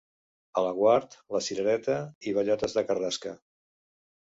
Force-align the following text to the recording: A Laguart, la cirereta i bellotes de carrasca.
A 0.61 0.63
Laguart, 0.67 1.13
la 1.35 1.41
cirereta 1.49 1.99
i 2.31 2.35
bellotes 2.39 2.77
de 2.81 2.87
carrasca. 2.91 3.37